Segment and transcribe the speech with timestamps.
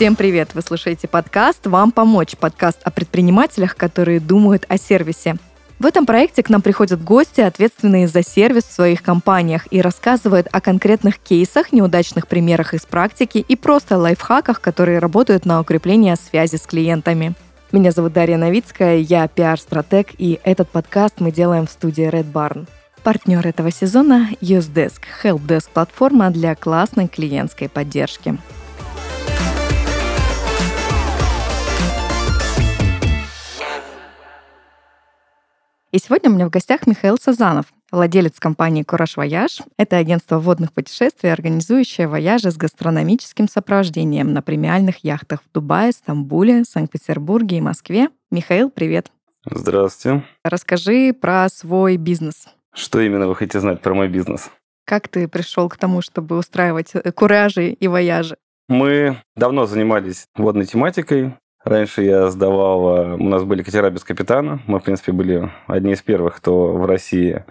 [0.00, 0.54] Всем привет!
[0.54, 5.36] Вы слушаете подкаст «Вам помочь» подкаст о предпринимателях, которые думают о сервисе.
[5.78, 10.46] В этом проекте к нам приходят гости, ответственные за сервис в своих компаниях, и рассказывают
[10.52, 16.56] о конкретных кейсах, неудачных примерах из практики и просто лайфхаках, которые работают на укрепление связи
[16.56, 17.34] с клиентами.
[17.70, 22.66] Меня зовут Дарья Новицкая, я пиар-стратег, и этот подкаст мы делаем в студии Red Barn.
[23.02, 28.38] Партнер этого сезона– UseDesk, helpdesk-платформа для классной клиентской поддержки.
[35.92, 39.60] И сегодня у меня в гостях Михаил Сазанов, владелец компании «Кураж Вояж».
[39.76, 46.62] Это агентство водных путешествий, организующее вояжи с гастрономическим сопровождением на премиальных яхтах в Дубае, Стамбуле,
[46.62, 48.08] Санкт-Петербурге и Москве.
[48.30, 49.10] Михаил, привет.
[49.44, 50.24] Здравствуйте.
[50.44, 52.46] Расскажи про свой бизнес.
[52.72, 54.48] Что именно вы хотите знать про мой бизнес?
[54.84, 58.36] Как ты пришел к тому, чтобы устраивать э, куражи и вояжи?
[58.68, 61.34] Мы давно занимались водной тематикой.
[61.64, 64.60] Раньше я сдавал, у нас были катера без капитана.
[64.66, 67.44] Мы, в принципе, были одни из первых, кто в России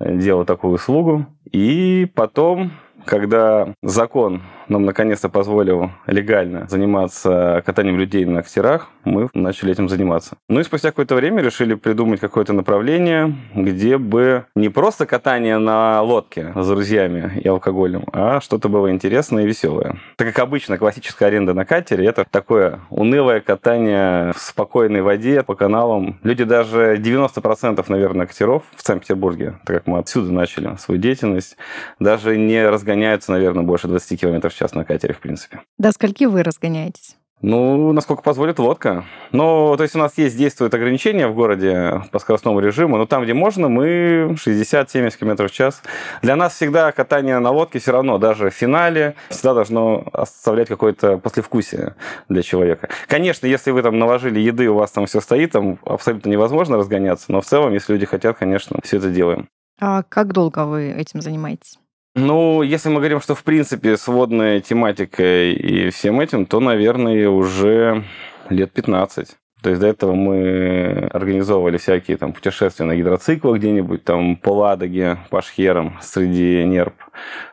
[0.00, 1.26] делал такую услугу.
[1.52, 2.72] И потом,
[3.04, 10.36] когда закон нам наконец-то позволил легально заниматься катанием людей на катерах, мы начали этим заниматься.
[10.48, 16.00] Ну и спустя какое-то время решили придумать какое-то направление, где бы не просто катание на
[16.02, 19.98] лодке с друзьями и алкоголем, а что-то было интересное и веселое.
[20.16, 25.54] Так как обычно классическая аренда на катере это такое унылое катание в спокойной воде по
[25.54, 26.18] каналам.
[26.22, 31.56] Люди даже 90% наверное катеров в Санкт-Петербурге, так как мы отсюда начали свою деятельность,
[31.98, 32.91] даже не разгоняются,
[33.32, 35.60] наверное, больше 20 км в час на катере, в принципе.
[35.78, 37.16] До скольки вы разгоняетесь?
[37.42, 39.04] Ну, насколько позволит лодка.
[39.32, 43.24] Но, то есть у нас есть, действуют ограничения в городе по скоростному режиму, но там,
[43.24, 45.82] где можно, мы 60-70 км в час.
[46.22, 51.18] Для нас всегда катание на лодке все равно, даже в финале, всегда должно оставлять какое-то
[51.18, 51.96] послевкусие
[52.28, 52.88] для человека.
[53.08, 57.32] Конечно, если вы там наложили еды, у вас там все стоит, там абсолютно невозможно разгоняться,
[57.32, 59.48] но в целом, если люди хотят, конечно, все это делаем.
[59.80, 61.80] А как долго вы этим занимаетесь?
[62.14, 67.28] Ну, если мы говорим, что в принципе с водной тематикой и всем этим, то, наверное,
[67.28, 68.04] уже
[68.50, 69.36] лет 15.
[69.62, 75.18] То есть до этого мы организовывали всякие там путешествия на гидроциклах где-нибудь, там по Ладоге,
[75.30, 76.94] по Шхерам, среди нерп.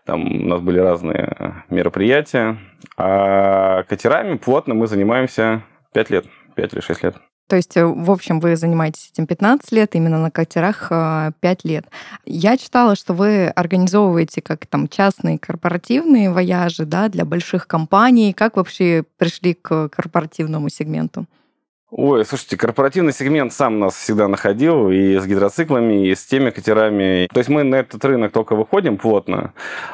[0.06, 2.58] Там у нас были разные мероприятия.
[2.98, 5.62] А катерами плотно мы занимаемся
[5.94, 7.16] 5 лет, 5 или 6 лет.
[7.50, 11.68] То есть, э, в общем, вы занимаетесь этим 15 лет, именно на катерах 5 э,
[11.68, 11.86] лет.
[12.26, 18.34] Я читала, что вы организовываете как там частные корпоративные вояжи да, для больших компаний.
[18.34, 21.26] Как вообще пришли к корпоративному сегменту?
[21.92, 27.28] Ой, слушайте, корпоративный сегмент сам нас всегда находил и с гидроциклами, и с теми катерами.
[27.34, 29.54] То есть мы на этот рынок только выходим плотно,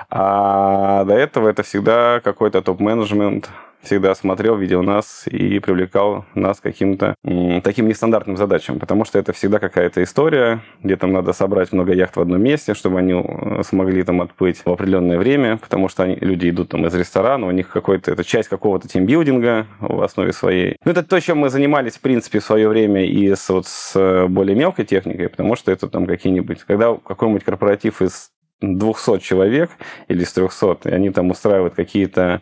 [0.09, 3.49] а до этого это всегда какой-то топ-менеджмент,
[3.85, 7.15] всегда смотрел, видел нас и привлекал нас каким-то
[7.63, 12.17] таким нестандартным задачам, потому что это всегда какая-то история, где там надо собрать много яхт
[12.17, 16.15] в одном месте, чтобы они э, смогли там отплыть в определенное время, потому что они,
[16.15, 20.77] люди идут там из ресторана, у них какой-то, это часть какого-то тимбилдинга в основе своей.
[20.83, 24.27] Ну, это то, чем мы занимались, в принципе, в свое время и с, вот, с
[24.27, 28.31] более мелкой техникой, потому что это там какие-нибудь, когда какой-нибудь корпоратив из
[28.61, 29.71] 200 человек
[30.07, 32.41] или с 300, и они там устраивают какие-то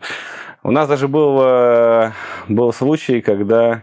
[0.64, 2.12] у нас даже был, э,
[2.48, 3.82] был случай, когда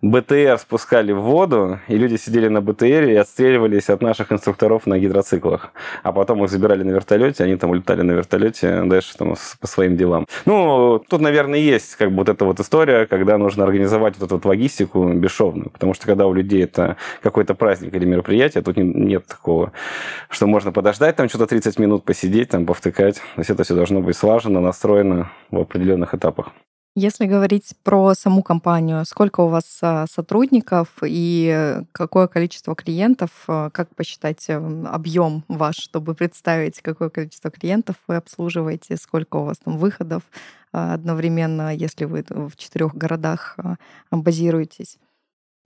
[0.00, 4.98] БТР спускали в воду, и люди сидели на БТР и отстреливались от наших инструкторов на
[4.98, 5.72] гидроциклах.
[6.02, 9.98] А потом их забирали на вертолете, они там улетали на вертолете дальше там, по своим
[9.98, 10.26] делам.
[10.46, 14.36] Ну, тут, наверное, есть как бы вот эта вот история, когда нужно организовать вот эту
[14.36, 15.68] вот логистику бесшовную.
[15.68, 19.72] Потому что когда у людей это какой-то праздник или мероприятие, тут нет такого,
[20.30, 23.16] что можно подождать там что-то 30 минут, посидеть, там, повтыкать.
[23.16, 26.52] То есть это все должно быть слажено, настроено в определенных этапах.
[26.94, 33.70] Если говорить про саму компанию, сколько у вас а, сотрудников и какое количество клиентов, а,
[33.70, 39.56] как посчитать эм, объем ваш, чтобы представить, какое количество клиентов вы обслуживаете, сколько у вас
[39.64, 40.22] там выходов
[40.74, 43.56] а, одновременно, если вы в четырех городах
[44.10, 44.98] базируетесь?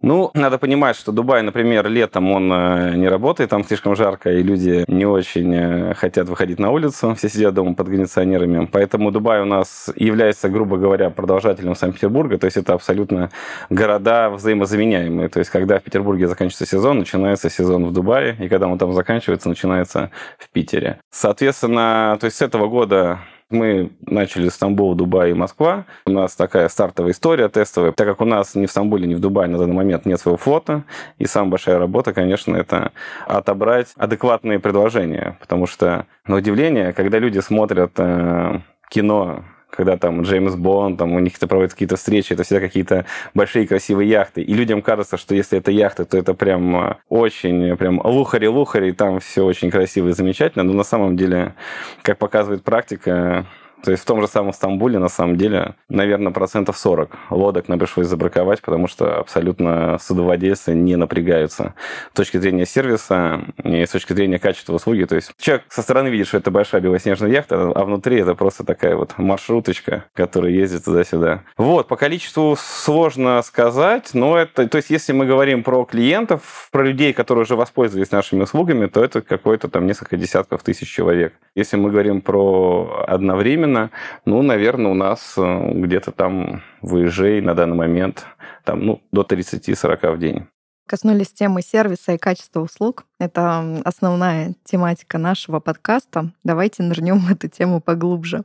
[0.03, 4.43] Ну, надо понимать, что Дубай, например, летом он э, не работает, там слишком жарко, и
[4.43, 8.69] люди не очень э, хотят выходить на улицу, все сидят дома под кондиционерами.
[8.71, 13.31] Поэтому Дубай у нас является, грубо говоря, продолжателем Санкт-Петербурга, то есть это абсолютно
[13.71, 15.31] города взаимозаменяемые.
[15.31, 18.93] То есть когда в Петербурге заканчивается сезон, начинается сезон в Дубае, и когда он там
[18.93, 21.01] заканчивается, начинается в Питере.
[21.11, 23.21] Соответственно, то есть с этого года
[23.51, 25.87] мы начали Стамбул, Дубай и Москва.
[26.05, 27.93] У нас такая стартовая история тестовая.
[27.93, 30.37] Так как у нас ни в Стамбуле, ни в Дубае на данный момент нет своего
[30.37, 30.85] флота,
[31.19, 32.93] и самая большая работа, конечно, это
[33.27, 35.39] отобрать адекватные предложения.
[35.41, 38.61] Потому что, на удивление, когда люди смотрят э,
[38.91, 39.45] кино
[39.77, 43.67] когда там Джеймс Бонд, там у них это проводят какие-то встречи, это всегда какие-то большие
[43.67, 44.43] красивые яхты.
[44.43, 49.21] И людям кажется, что если это яхта, то это прям э, очень, прям лухари-лухари, там
[49.21, 50.65] все очень красиво и замечательно.
[50.65, 51.55] Но на самом деле,
[52.03, 53.47] как показывает практика,
[53.83, 57.79] то есть в том же самом Стамбуле, на самом деле, наверное, процентов 40 лодок нам
[57.79, 61.75] пришлось забраковать, потому что абсолютно судовладельцы не напрягаются
[62.13, 65.05] с точки зрения сервиса и с точки зрения качества услуги.
[65.05, 68.65] То есть человек со стороны видит, что это большая белоснежная яхта, а внутри это просто
[68.65, 71.43] такая вот маршруточка, которая ездит туда-сюда.
[71.57, 76.83] Вот, по количеству сложно сказать, но это, то есть если мы говорим про клиентов, про
[76.83, 81.35] людей, которые уже воспользовались нашими услугами, то это какой-то там несколько десятков тысяч человек.
[81.55, 83.91] Если мы говорим про одновременно именно,
[84.25, 88.27] ну, наверное, у нас э, где-то там выезжай на данный момент
[88.65, 90.47] там, ну, до 30-40 в день.
[90.89, 93.07] Коснулись темы сервиса и качества услуг.
[93.19, 96.31] Это основная тематика нашего подкаста.
[96.45, 98.45] Давайте нырнем в эту тему поглубже.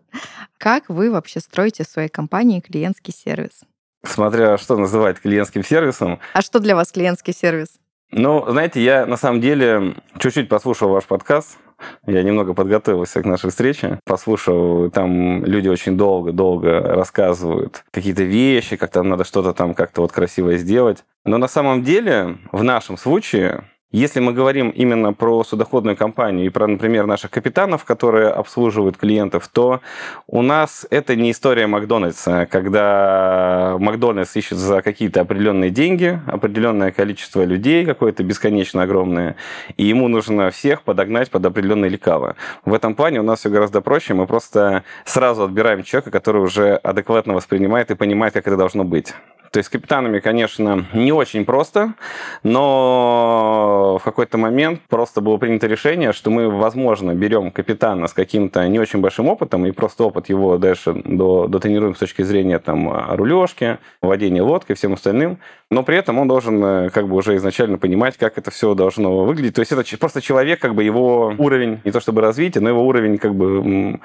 [0.57, 3.61] Как вы вообще строите в своей компании клиентский сервис?
[4.03, 6.19] Смотря что называть клиентским сервисом.
[6.33, 7.77] А что для вас клиентский сервис?
[8.09, 11.57] Ну, знаете, я на самом деле чуть-чуть послушал ваш подкаст,
[12.05, 18.91] я немного подготовился к нашей встрече, послушал, там люди очень долго-долго рассказывают какие-то вещи, как
[18.91, 21.03] там надо что-то там как-то вот красиво сделать.
[21.25, 26.49] Но на самом деле, в нашем случае, если мы говорим именно про судоходную компанию и
[26.49, 29.81] про, например, наших капитанов, которые обслуживают клиентов, то
[30.27, 37.43] у нас это не история Макдональдса, когда Макдональдс ищет за какие-то определенные деньги, определенное количество
[37.43, 39.35] людей, какое-то бесконечно огромное,
[39.75, 42.35] и ему нужно всех подогнать под определенные лекала.
[42.63, 46.75] В этом плане у нас все гораздо проще, мы просто сразу отбираем человека, который уже
[46.75, 49.13] адекватно воспринимает и понимает, как это должно быть.
[49.51, 51.93] То есть с капитанами, конечно, не очень просто,
[52.41, 58.65] но в какой-то момент просто было принято решение, что мы, возможно, берем капитана с каким-то
[58.69, 63.13] не очень большим опытом и просто опыт его дальше до, дотренируем с точки зрения там,
[63.13, 65.37] рулежки, владения лодкой, всем остальным,
[65.69, 69.25] но при этом он должен э, как бы уже изначально понимать, как это все должно
[69.25, 69.55] выглядеть.
[69.55, 72.85] То есть это просто человек, как бы его уровень, не то чтобы развития, но его
[72.85, 73.99] уровень как бы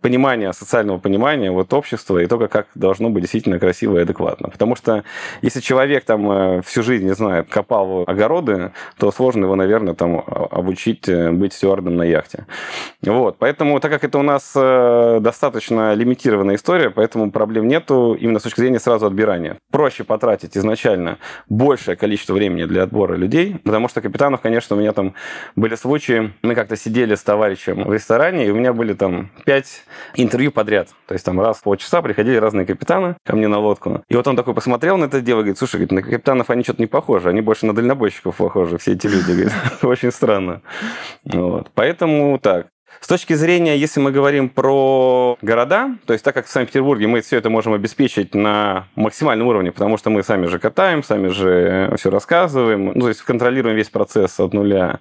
[0.00, 4.48] понимания, социального понимания вот общества и только как должно быть действительно красиво и адекватно.
[4.48, 4.91] Потому что
[5.42, 10.24] если человек там э, всю жизнь, не знаю, копал огороды, то сложно его, наверное, там
[10.26, 12.46] обучить э, быть стюардом на яхте.
[13.02, 13.36] Вот.
[13.38, 18.60] Поэтому, так как это у нас достаточно лимитированная история, поэтому проблем нету именно с точки
[18.60, 19.56] зрения сразу отбирания.
[19.70, 21.18] Проще потратить изначально
[21.48, 25.14] большее количество времени для отбора людей, потому что капитанов, конечно, у меня там
[25.56, 29.84] были случаи, мы как-то сидели с товарищем в ресторане, и у меня были там пять
[30.14, 30.88] интервью подряд.
[31.06, 34.02] То есть там раз в полчаса приходили разные капитаны ко мне на лодку.
[34.08, 36.82] И вот он такой посмотрел на это дело говорит, слушай, говорит, на капитанов они что-то
[36.82, 39.22] не похожи, они больше на дальнобойщиков похожи, все эти люди.
[39.32, 39.52] Говорит,
[39.82, 40.62] очень странно.
[41.74, 42.66] Поэтому так.
[43.02, 47.20] С точки зрения, если мы говорим про города, то есть так как в Санкт-Петербурге мы
[47.20, 51.92] все это можем обеспечить на максимальном уровне, потому что мы сами же катаем, сами же
[51.98, 55.00] все рассказываем, ну, то есть контролируем весь процесс от нуля,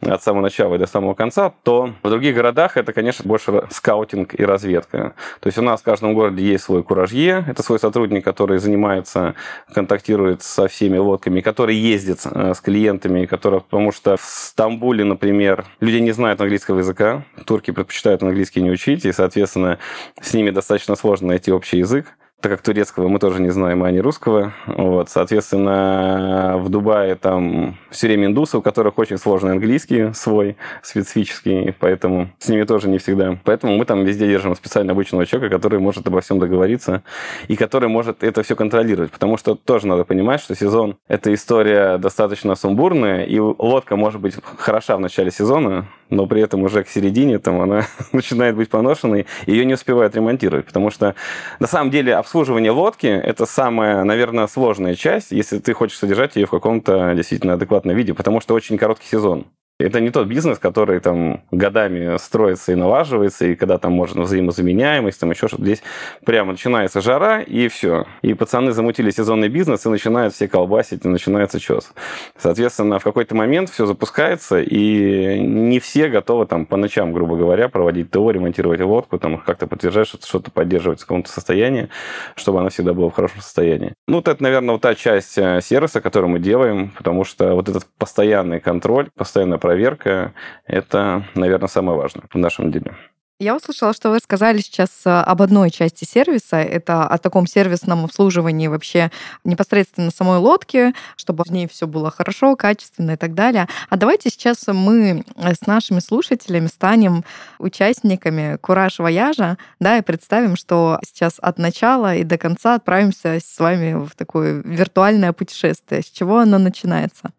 [0.00, 4.38] от самого начала и до самого конца, то в других городах это, конечно, больше скаутинг
[4.38, 5.14] и разведка.
[5.40, 9.34] То есть у нас в каждом городе есть свой куражье, это свой сотрудник, который занимается,
[9.74, 15.64] контактирует со всеми лодками, который ездит э, с клиентами, который, потому что в Стамбуле, например,
[15.80, 19.78] люди не знают английского языка, турки предпочитают английский не учить, и, соответственно,
[20.20, 23.90] с ними достаточно сложно найти общий язык так как турецкого мы тоже не знаем, а
[23.90, 24.54] не русского.
[24.66, 31.74] Вот, соответственно, в Дубае там все время индусы, у которых очень сложный английский свой, специфический,
[31.78, 33.38] поэтому с ними тоже не всегда.
[33.44, 37.02] Поэтому мы там везде держим специально обычного человека, который может обо всем договориться
[37.48, 39.10] и который может это все контролировать.
[39.10, 44.36] Потому что тоже надо понимать, что сезон– это история достаточно сумбурная, и лодка может быть
[44.56, 49.26] хороша в начале сезона, но при этом уже к середине там она начинает быть поношенной,
[49.46, 50.66] и ее не успевают ремонтировать.
[50.66, 51.14] Потому что
[51.58, 56.46] на самом деле обслуживание лодки– это самая, наверное, сложная часть, если ты хочешь содержать ее
[56.46, 59.46] в каком-то действительно адекватном виде, потому что очень короткий сезон.
[59.80, 65.20] Это не тот бизнес, который там годами строится и налаживается, и когда там можно взаимозаменяемость,
[65.20, 65.64] там еще что-то.
[65.64, 65.82] Здесь
[66.24, 68.06] прямо начинается жара, и все.
[68.22, 71.92] И пацаны замутили сезонный бизнес, и начинают все колбасить, и начинается чес.
[72.36, 77.68] Соответственно, в какой-то момент все запускается, и не все готовы там по ночам, грубо говоря,
[77.68, 81.88] проводить ТО, ремонтировать лодку, там как-то подтверждать, что-то, что-то поддерживать в каком-то состоянии,
[82.36, 83.94] чтобы она всегда была в хорошем состоянии.
[84.06, 87.68] Ну, вот это, наверное, вот та часть э, сервиса, которую мы делаем, потому что вот
[87.68, 90.32] этот постоянный контроль, постоянная проверка–
[90.66, 92.96] это, наверное, самое важное в нашем деле.
[93.38, 96.56] Я услышала, что вы сказали сейчас э, об одной части сервиса.
[96.56, 99.10] Это о таком сервисном обслуживании вообще
[99.44, 103.68] непосредственно самой лодки, чтобы в ней все было хорошо, качественно и так далее.
[103.88, 107.24] А давайте сейчас мы э, с нашими слушателями станем
[107.58, 113.58] участниками Кураж Вояжа, да, и представим, что сейчас от начала и до конца отправимся с
[113.60, 116.02] вами в такое виртуальное путешествие.
[116.02, 117.30] С чего оно начинается?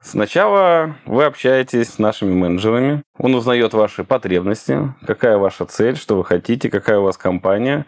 [0.00, 6.24] Сначала вы общаетесь с нашими менеджерами, он узнает ваши потребности, какая ваша цель, что вы
[6.24, 7.84] хотите, какая у вас компания.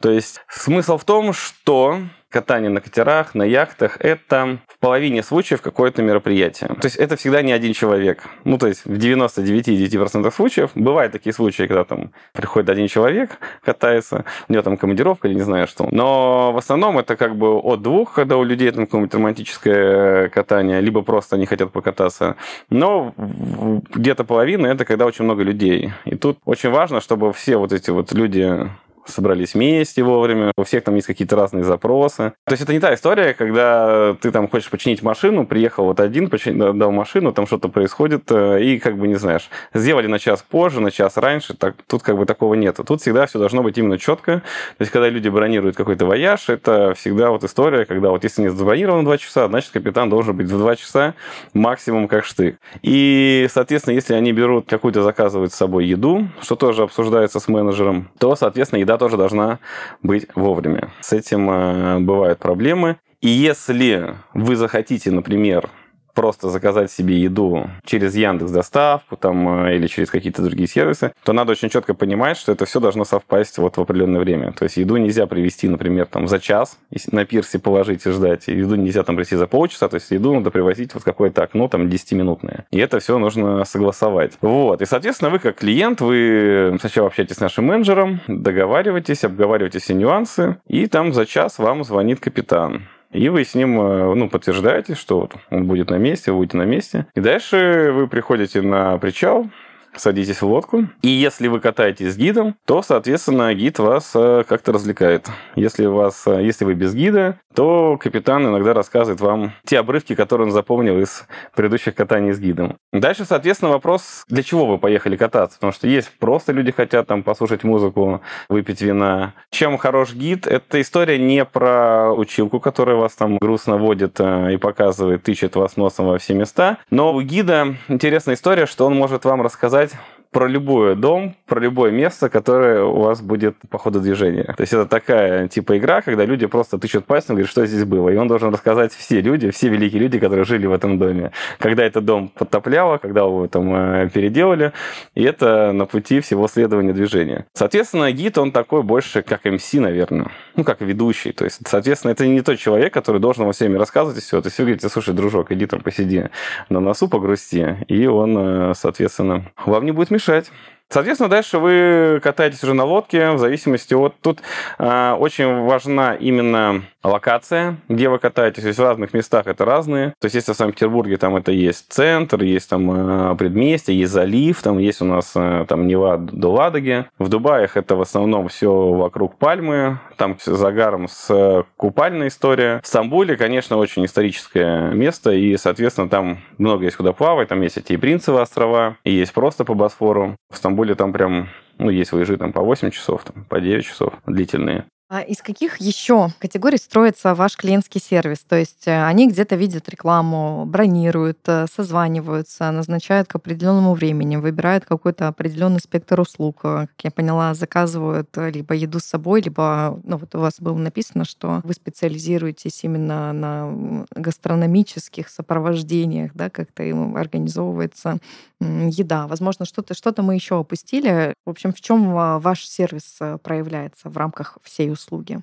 [0.00, 1.98] То есть смысл в том, что
[2.30, 6.68] катание на катерах, на яхтах– это в половине случаев какое-то мероприятие.
[6.68, 8.24] То есть это всегда не один человек.
[8.44, 14.24] Ну, то есть в 99,9% случаев бывают такие случаи, когда там приходит один человек, катается,
[14.48, 15.88] у него там командировка или не знаю что.
[15.90, 20.80] Но в основном это как бы от двух, когда у людей там какое-нибудь романтическое катание,
[20.80, 22.36] либо просто они хотят покататься.
[22.68, 25.92] Но где-то половина– это когда очень много людей.
[26.04, 28.68] И тут очень важно, чтобы все вот эти вот люди
[29.08, 32.32] собрались вместе вовремя, у всех там есть какие-то разные запросы.
[32.46, 36.28] То есть это не та история, когда ты там хочешь починить машину, приехал вот один,
[36.30, 40.44] починил, дал машину, там что-то происходит, э, и как бы не знаешь, сделали на час
[40.48, 42.78] позже, на час раньше, так, тут как бы такого нет.
[42.86, 44.42] Тут всегда все должно быть именно четко.
[44.76, 48.48] То есть когда люди бронируют какой-то вояж, это всегда вот история, когда вот если не
[48.48, 51.14] забронировано 2 часа, значит капитан должен быть в 2 часа
[51.54, 52.56] максимум как штык.
[52.82, 58.10] И, соответственно, если они берут какую-то, заказывают с собой еду, что тоже обсуждается с менеджером,
[58.18, 59.58] то, соответственно, еда тоже должна
[60.02, 60.90] быть вовремя.
[61.00, 62.96] С этим э, бывают проблемы.
[63.20, 65.70] И если вы захотите, например,
[66.18, 71.32] просто заказать себе еду через Яндекс Доставку там, э, или через какие-то другие сервисы, то
[71.32, 74.50] надо очень четко понимать, что это все должно совпасть вот в определенное время.
[74.50, 76.76] То есть еду нельзя привезти, например, там за час,
[77.12, 78.48] на пирсе положить и ждать.
[78.48, 81.86] Еду нельзя там привезти за полчаса, то есть еду надо привозить вот какое-то окно там
[81.86, 82.66] 10-минутное.
[82.72, 84.32] И это все нужно согласовать.
[84.40, 84.82] Вот.
[84.82, 90.56] И, соответственно, вы как клиент, вы сначала общаетесь с нашим менеджером, договариваетесь, обговариваете все нюансы,
[90.66, 92.88] и там за час вам звонит капитан.
[93.12, 96.58] И вы с ним э, ну, подтверждаете, что вот он будет на месте, вы будете
[96.58, 97.06] на месте.
[97.14, 99.48] И дальше вы приходите на причал,
[99.96, 100.86] садитесь в лодку.
[101.02, 105.28] И если вы катаетесь с гидом, то, соответственно, гид вас э, как-то развлекает.
[105.56, 110.46] Если, вас, э, если вы без гида, то капитан иногда рассказывает вам те обрывки, которые
[110.46, 111.26] он запомнил из
[111.56, 112.76] предыдущих катаний с гидом.
[112.92, 115.58] Дальше, соответственно, вопрос, для чего вы поехали кататься?
[115.58, 119.34] Потому что есть просто люди хотят там послушать музыку, выпить вина.
[119.50, 120.46] Чем хорош гид?
[120.46, 125.76] Это история не про училку, которая вас там грустно водит э, и показывает, тычет вас
[125.76, 126.78] носом во все места.
[126.90, 129.96] Но у гида интересная история, что он может вам рассказать сказать
[130.30, 134.44] про любой дом, про любое место, которое у вас будет по ходу движения.
[134.56, 137.84] То есть это такая типа игра, когда люди просто тычут пальцем и говорят, что здесь
[137.84, 138.10] было.
[138.10, 141.32] И он должен рассказать все люди, все великие люди, которые жили в этом доме.
[141.58, 144.72] Когда этот дом подтопляло, когда его там э, переделали.
[145.14, 147.46] И это на пути всего следования движения.
[147.54, 150.30] Соответственно, гид, он такой больше как МС, наверное.
[150.56, 151.32] Ну, как ведущий.
[151.32, 154.42] То есть, соответственно, это не тот человек, который должен вам всеми рассказывать и все.
[154.42, 156.24] То есть вы говорите, слушай, дружок, иди там посиди
[156.68, 157.78] на носу, погрусти.
[157.88, 160.50] И он, э, соответственно, вам не будет мешать мешать.
[160.90, 164.18] Соответственно, дальше вы катаетесь уже на лодке, в зависимости от...
[164.20, 164.40] Тут
[164.78, 168.64] э, очень важна именно локация, где вы катаетесь.
[168.64, 170.14] Есть в разных местах это разные.
[170.18, 174.60] То есть если в Санкт-Петербурге там это есть центр, есть там э, предместье, есть залив,
[174.62, 177.04] там есть у нас э, там Нева до Ладоги.
[177.18, 182.80] В Дубаях это в основном все вокруг Пальмы, там загаром с купальной история.
[182.82, 187.76] В Стамбуле, конечно, очень историческое место, и, соответственно, там много есть куда плавать, там есть
[187.76, 190.36] эти и Принцевы острова, и есть просто по Босфору.
[190.50, 194.14] В Стамбуле там прям ну, есть выезжи там по 8 часов, там, по 9 часов
[194.26, 194.84] длительные.
[195.10, 198.40] А из каких еще категорий строится ваш клиентский сервис?
[198.40, 204.84] То есть э, они где-то видят рекламу, бронируют, э, созваниваются, назначают к определенному времени, выбирают
[204.84, 206.60] какой-то определенный спектр услуг.
[206.64, 210.76] Э, как я поняла, заказывают либо еду с собой, либо, ну вот у вас было
[210.76, 218.18] написано, что вы специализируетесь именно на гастрономических сопровождениях, да, как-то им организовывается
[218.60, 219.26] еда.
[219.26, 221.34] Возможно, что-то что мы еще опустили.
[221.46, 225.40] В общем, в чем ваш сервис проявляется в рамках всей услуги?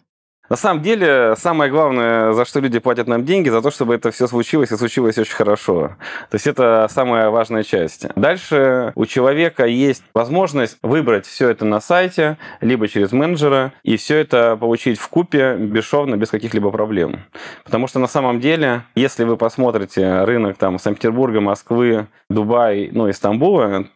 [0.49, 4.11] На самом деле, самое главное, за что люди платят нам деньги, за то, чтобы это
[4.11, 5.95] все случилось и случилось очень хорошо.
[6.29, 8.05] То есть это самая важная часть.
[8.15, 14.17] Дальше у человека есть возможность выбрать все это на сайте, либо через менеджера, и все
[14.17, 17.21] это получить в купе бесшовно, без каких-либо проблем.
[17.63, 23.13] Потому что на самом деле, если вы посмотрите рынок там Санкт-Петербурга, Москвы, Дубай, ну и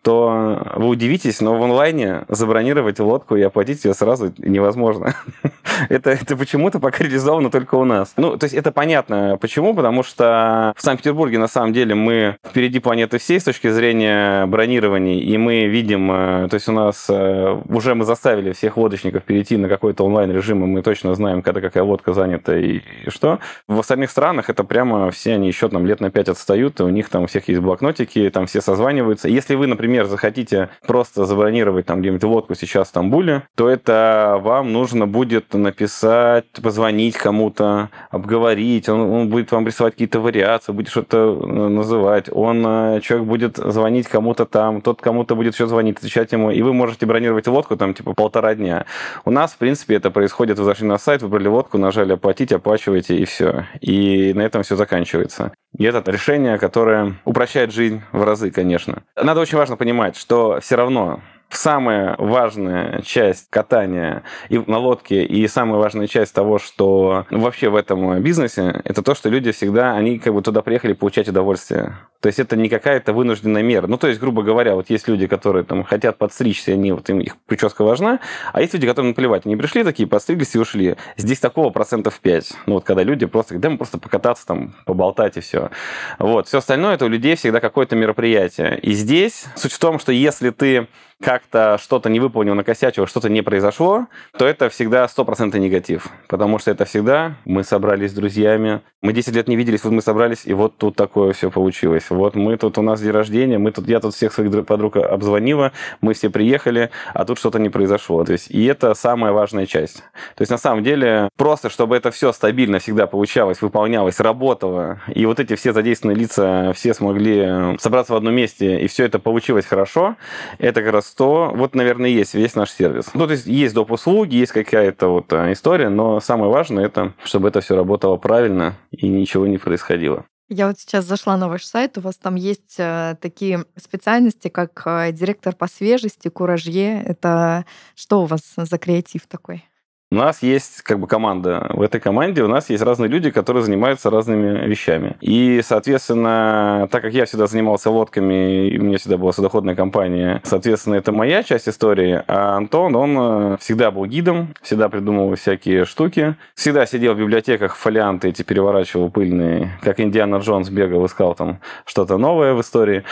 [0.02, 5.14] то вы удивитесь, но в онлайне забронировать лодку и оплатить ее сразу невозможно.
[5.90, 8.14] это, это почему-то пока реализовано только у нас.
[8.18, 9.38] Ну, то есть это понятно.
[9.40, 9.76] Почему?
[9.76, 15.20] Потому что в Санкт-Петербурге на самом деле мы впереди планеты всей с точки зрения бронирований,
[15.20, 19.58] и мы видим, э, то есть у нас э, уже мы заставили всех лодочников перейти
[19.58, 23.40] на какой-то онлайн-режим, и мы точно знаем, когда какая лодка занята и, что.
[23.68, 26.90] В остальных странах это прямо все они еще там лет на пять отстают, и у
[26.90, 29.28] них там у всех есть блокнотики, там все созваниваются.
[29.28, 34.72] Если вы, например, захотите просто забронировать там где-нибудь лодку сейчас в Стамбуле, то это вам
[34.72, 36.29] нужно будет написать,
[36.62, 42.66] позвонить кому-то, обговорить, он, он будет вам рисовать какие-то вариации, будет что-то э, называть, он,
[42.66, 46.74] э, человек будет звонить кому-то там, тот кому-то будет еще звонить, отвечать ему, и вы
[46.74, 48.86] можете бронировать лодку там типа полтора дня.
[49.26, 53.16] У нас, в принципе, это происходит, вы зашли на сайт, выбрали лодку, нажали оплатить, оплачиваете,
[53.16, 53.68] и все.
[53.82, 55.52] И на этом все заканчивается.
[55.78, 59.04] И это решение, которое упрощает жизнь в разы, конечно.
[59.16, 65.48] Надо очень важно понимать, что все равно самая важная часть катания и на лодке, и
[65.48, 70.20] самая важная часть того, что вообще в этом бизнесе, это то, что люди всегда, они
[70.20, 71.98] как бы туда приехали получать удовольствие.
[72.22, 73.88] То есть это не какая-то вынужденная мера.
[73.88, 77.22] Ну, то есть, грубо говоря, вот есть люди, которые там хотят подстричься, они, вот им
[77.22, 78.20] их прическа важна,
[78.52, 79.46] а есть люди, которым наплевать.
[79.46, 80.96] Они пришли такие, подстриглись и ушли.
[81.16, 82.54] Здесь такого процентов 5.
[82.66, 85.70] Ну, вот когда люди просто да, мы просто покататься там, поболтать и все.
[86.18, 86.48] Вот.
[86.48, 88.80] Все остальное, это у людей всегда какое-то мероприятие.
[88.80, 90.88] И здесь суть в том, что если ты
[91.22, 94.08] как-то что-то не выполнил, накосячил, что-то не произошло,
[94.38, 96.08] то это всегда 100% негатив.
[96.28, 100.02] Потому что это всегда мы собрались с друзьями, мы 10 лет не виделись, вот мы
[100.02, 102.09] собрались, и вот тут такое все получилось.
[102.10, 105.72] Вот мы тут, у нас день рождения, мы тут, я тут всех своих подруг обзвонила,
[106.02, 108.24] мы все приехали, а тут что-то не произошло.
[108.24, 109.98] То есть, и это самая важная часть.
[110.36, 115.26] То есть, на самом деле, просто чтобы это все стабильно всегда получалось, выполнялось, работало, и
[115.26, 119.66] вот эти все задействованные лица все смогли собраться в одном месте, и все это получилось
[119.66, 120.16] хорошо,
[120.58, 123.12] это как раз то, вот, наверное, есть весь наш сервис.
[123.14, 123.92] Ну, то есть, есть доп.
[123.92, 128.76] услуги, есть какая-то вот а, история, но самое важное это, чтобы это все работало правильно
[128.92, 130.26] и ничего не происходило.
[130.50, 134.82] Я вот сейчас зашла на ваш сайт, у вас там есть э, такие специальности, как
[134.86, 137.04] э, директор по свежести, куражье.
[137.04, 137.66] Это
[137.96, 139.69] что у вас за креатив такой?
[140.12, 141.68] У нас есть как бы команда.
[141.70, 145.16] В этой команде у нас есть разные люди, которые занимаются разными вещами.
[145.22, 150.42] И, соответственно, так как я всегда занимался лодками, и у меня всегда была судоходная компания,
[150.44, 152.24] соответственно, это моя часть истории.
[152.26, 157.76] А Антон, он э, всегда был гидом, всегда придумывал всякие штуки, всегда сидел в библиотеках,
[157.76, 163.04] фолианты эти переворачивал пыльные, как Индиана Джонс бегал, искал там что-то новое в истории.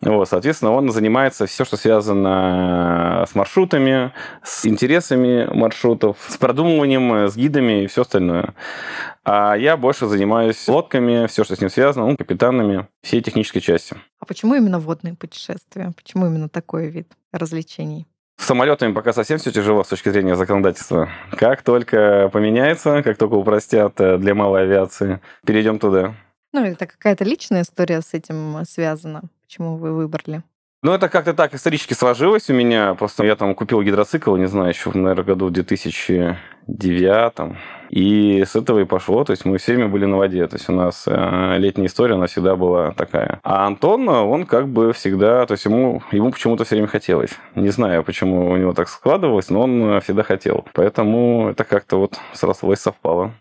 [0.00, 7.28] Вот, соответственно, он занимается все, что связано с маршрутами, с интересами маршрутов, с продумыванием, э,
[7.28, 8.54] с гидами и все остальное.
[9.24, 13.96] А я больше занимаюсь лодками, все, что с ним связано, ну, капитанами, всей технической части.
[14.20, 15.92] А почему именно водные путешествия?
[15.96, 18.06] Почему именно такой вид развлечений?
[18.38, 21.08] С самолетами пока совсем все тяжело с точки зрения законодательства.
[21.32, 26.14] Как только поменяется, как только упростят э, для малой авиации, перейдем туда.
[26.52, 29.22] Ну, это какая-то личная история с этим связана.
[29.46, 30.44] Почему вы выбрали?
[30.82, 32.94] Ну, это как-то так исторически сложилось у меня.
[32.94, 37.56] Просто я там купил гидроцикл, не знаю, еще, наверное, году в 2009.
[37.90, 39.24] И с этого и пошло.
[39.24, 40.46] То есть мы все время были на воде.
[40.46, 43.40] То есть у нас э, летняя история, она всегда была такая.
[43.42, 45.46] А Антон, он как бы всегда...
[45.46, 47.30] То есть ему, ему почему-то все время хотелось.
[47.54, 50.66] Не знаю, почему у него так складывалось, но он всегда хотел.
[50.74, 53.32] Поэтому это как-то вот срослось, совпало.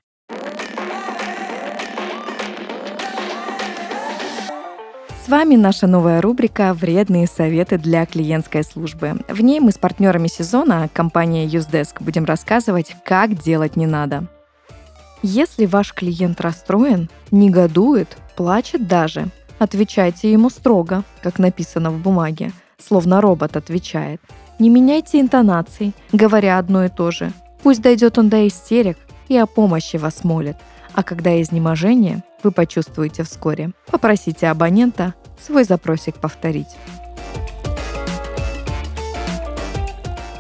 [5.25, 9.15] С вами наша новая рубрика «Вредные советы для клиентской службы».
[9.27, 14.27] В ней мы с партнерами сезона, компания Usedesk, будем рассказывать, как делать не надо.
[15.23, 23.19] Если ваш клиент расстроен, негодует, плачет даже, отвечайте ему строго, как написано в бумаге, словно
[23.19, 24.21] робот отвечает.
[24.59, 27.33] Не меняйте интонаций, говоря одно и то же.
[27.63, 30.57] Пусть дойдет он до истерик и о помощи вас молит.
[30.95, 33.71] А когда изнеможение, вы почувствуете вскоре.
[33.91, 36.69] Попросите абонента свой запросик повторить.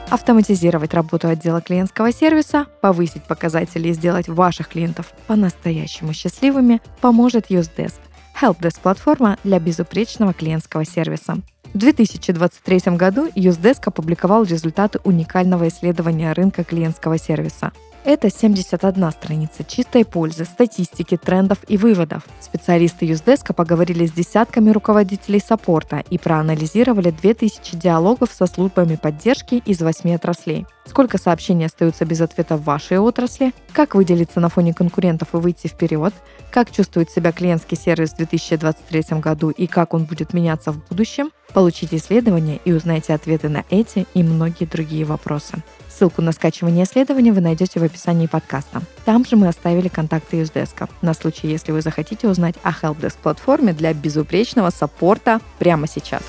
[0.09, 7.95] Автоматизировать работу отдела клиентского сервиса, повысить показатели и сделать ваших клиентов по-настоящему счастливыми поможет UseDesk–
[8.41, 11.39] helpdesk-платформа для безупречного клиентского сервиса.
[11.73, 17.73] В 2023 году UseDesk опубликовал результаты уникального исследования рынка клиентского сервиса–
[18.05, 22.23] это 71 страница чистой пользы, статистики, трендов и выводов.
[22.39, 29.81] Специалисты Юздеска поговорили с десятками руководителей саппорта и проанализировали 2000 диалогов со службами поддержки из
[29.81, 30.65] 8 отраслей.
[30.85, 35.67] Сколько сообщений остаются без ответа в вашей отрасли, как выделиться на фоне конкурентов и выйти
[35.67, 36.13] вперед,
[36.51, 41.31] как чувствует себя клиентский сервис в 2023 году и как он будет меняться в будущем,
[41.53, 45.63] получите исследование и узнайте ответы на эти и многие другие вопросы.
[45.97, 48.81] Ссылку на скачивание исследования вы найдете в описании подкаста.
[49.05, 53.71] Там же мы оставили контакты Юздеска на случай, если вы захотите узнать о Helpdesk платформе
[53.71, 56.23] для безупречного саппорта прямо сейчас.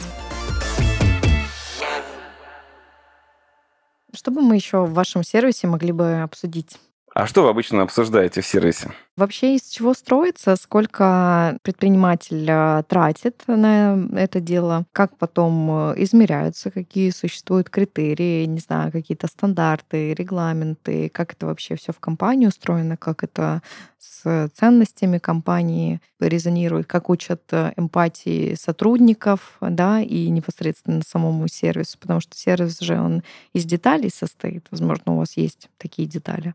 [4.14, 6.78] Что бы мы еще в вашем сервисе могли бы обсудить?
[7.16, 8.92] А что вы обычно обсуждаете в сервисе?
[9.16, 16.70] Вообще из чего строится, сколько предприниматель э, тратит на это дело, как потом э, измеряются,
[16.70, 22.98] какие существуют критерии, не знаю, какие-то стандарты, регламенты, как это вообще все в компании устроено,
[22.98, 23.62] как это
[23.98, 32.20] с ценностями компании резонирует, как учат э, эмпатии сотрудников, да, и непосредственно самому сервису, потому
[32.20, 33.22] что сервис же он
[33.54, 34.66] из деталей состоит.
[34.70, 36.52] Возможно, у вас есть такие детали.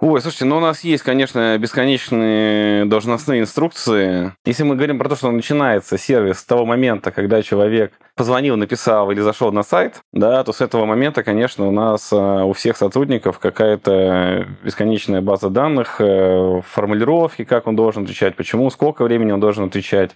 [0.00, 4.32] Ой, слушайте, ну у нас есть, конечно, бесконечные должностные инструкции.
[4.44, 9.10] Если мы говорим про то, что начинается сервис с того момента, когда человек позвонил, написал
[9.12, 12.76] или зашел на сайт, да, то с этого момента, конечно, у нас а, у всех
[12.76, 19.38] сотрудников какая-то бесконечная база данных, э, формулировки, как он должен отвечать, почему, сколько времени он
[19.38, 20.10] должен отвечать,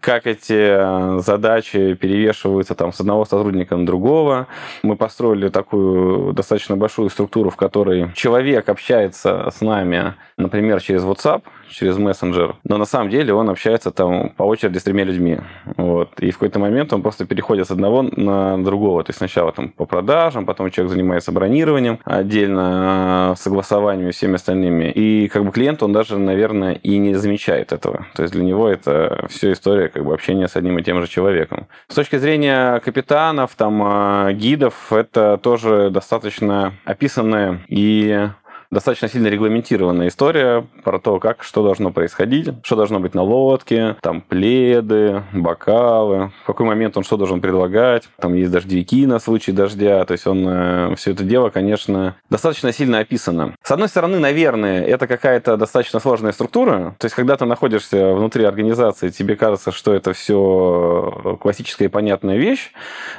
[0.00, 4.46] как эти а, задачи перевешиваются там с одного сотрудника на другого.
[4.84, 11.42] Мы построили такую достаточно большую структуру, в которой человек общается с нами, например, через WhatsApp,
[11.70, 15.38] через мессенджер, но на самом деле он общается там по очереди с тремя людьми.
[15.76, 16.20] Вот.
[16.20, 19.02] И в какой-то момент он просто переходит с одного на другого.
[19.04, 24.90] То есть сначала там по продажам, потом человек занимается бронированием, отдельно согласованием и всеми остальными.
[24.90, 28.06] И как бы клиент, он даже, наверное, и не замечает этого.
[28.14, 31.08] То есть для него это все история как бы общения с одним и тем же
[31.08, 31.66] человеком.
[31.88, 38.28] С точки зрения капитанов, там, а, гидов, это тоже достаточно описанная и
[38.72, 43.96] достаточно сильно регламентированная история про то, как что должно происходить, что должно быть на лодке,
[44.00, 49.52] там пледы, бокалы, в какой момент он что должен предлагать, там есть дождевики на случай
[49.52, 53.54] дождя, то есть он э, все это дело, конечно, достаточно сильно описано.
[53.62, 58.44] С одной стороны, наверное, это какая-то достаточно сложная структура, то есть когда ты находишься внутри
[58.44, 62.72] организации, тебе кажется, что это все классическая и понятная вещь,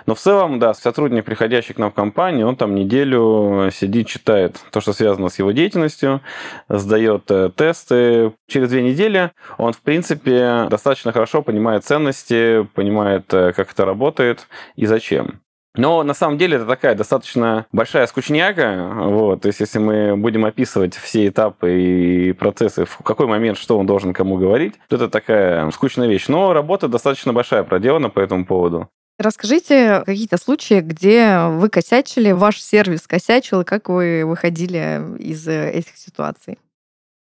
[0.07, 4.59] но в целом, да, сотрудник, приходящий к нам в компанию, он там неделю сидит, читает
[4.71, 6.21] то, что связано с его деятельностью,
[6.69, 8.33] сдает э, тесты.
[8.47, 14.47] Через две недели он, в принципе, достаточно хорошо понимает ценности, понимает, э, как это работает
[14.75, 15.41] и зачем.
[15.75, 18.91] Но на самом деле это такая достаточно большая скучняга.
[18.93, 19.41] Вот.
[19.41, 23.87] То есть если мы будем описывать все этапы и процессы, в какой момент что он
[23.87, 26.27] должен кому говорить, то это такая скучная вещь.
[26.27, 28.89] Но работа достаточно большая проделана по этому поводу.
[29.19, 35.71] Расскажите какие-то случаи, где вы косячили, ваш сервис косячил, и как вы выходили из э,
[35.71, 36.57] этих ситуаций?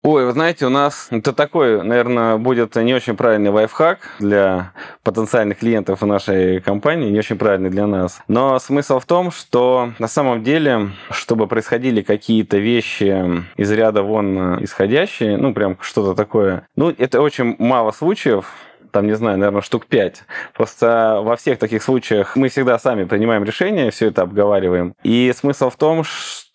[0.08, 4.72] Ой, вы знаете, у нас это такой, наверное, будет не очень правильный лайфхак для
[5.02, 8.20] потенциальных клиентов нашей компании, не очень правильный для нас.
[8.28, 14.62] Но смысл в том, что на самом деле, чтобы происходили какие-то вещи из ряда вон
[14.62, 18.52] исходящие, ну, прям что-то такое, ну, это очень мало случаев,
[18.90, 20.24] там, не знаю, наверное, штук пять.
[20.54, 24.94] Просто во всех таких случаях мы всегда сами принимаем решения, все это обговариваем.
[25.02, 26.45] И смысл в том, что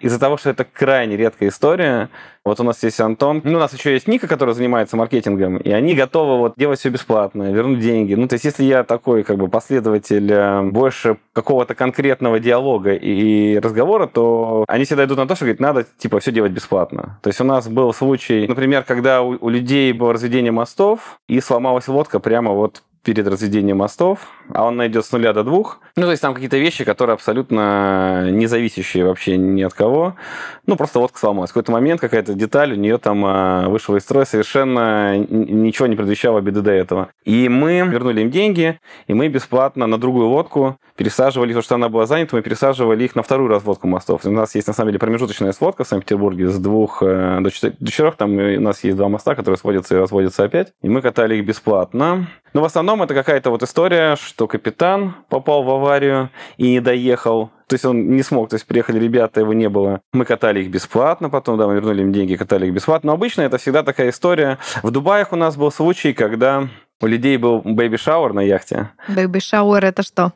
[0.00, 2.08] из-за того, что это крайне редкая история,
[2.44, 3.42] вот у нас есть Антон.
[3.44, 6.88] Ну, у нас еще есть Ника, которая занимается маркетингом, и они готовы вот делать все
[6.88, 8.14] бесплатно, вернуть деньги.
[8.14, 13.58] Ну, то есть, если я такой как бы последователь э, больше какого-то конкретного диалога и
[13.58, 17.18] разговора, то они всегда идут на то, что говорят, надо типа все делать бесплатно.
[17.22, 21.40] То есть у нас был случай, например, когда у, у людей было разведение мостов, и
[21.40, 25.80] сломалась лодка прямо вот перед разведением мостов, а он найдет с нуля до двух.
[25.96, 30.14] Ну, то есть там какие-то вещи, которые абсолютно не зависящие вообще ни от кого.
[30.66, 31.50] Ну, просто лодка сломалась.
[31.50, 35.96] В какой-то момент какая-то деталь у нее там а, вышла из строя, совершенно ничего не
[35.96, 37.08] предвещало беды до этого.
[37.24, 41.88] И мы вернули им деньги, и мы бесплатно на другую лодку пересаживали, потому что она
[41.88, 44.24] была занята, мы пересаживали их на вторую разводку мостов.
[44.24, 48.16] У нас есть, на самом деле, промежуточная сводка в Санкт-Петербурге с двух э, до четырех.
[48.16, 50.72] Там у нас есть два моста, которые сводятся и разводятся опять.
[50.82, 52.28] И мы катали их бесплатно.
[52.52, 57.50] Но в основном это какая-то вот история, что капитан попал в аварию и не доехал.
[57.66, 60.00] То есть он не смог, то есть приехали ребята, его не было.
[60.12, 63.08] Мы катали их бесплатно, потом, да, мы вернули им деньги, катали их бесплатно.
[63.08, 64.58] Но обычно это всегда такая история.
[64.82, 66.68] В Дубаях у нас был случай, когда
[67.00, 68.90] у людей был baby shower на яхте.
[69.08, 70.32] Baby shower это что?